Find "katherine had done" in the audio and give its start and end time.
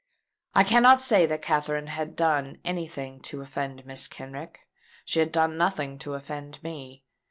1.43-2.57